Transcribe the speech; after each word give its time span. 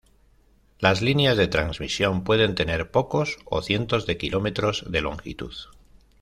Las 0.79 1.03
líneas 1.03 1.37
de 1.37 1.47
transmisión 1.47 2.23
pueden 2.23 2.55
tener 2.55 2.89
pocos, 2.89 3.37
o 3.45 3.61
cientos 3.61 4.07
de 4.07 4.17
kilómetros 4.17 4.83
de 4.91 5.01
longitud. 5.01 5.53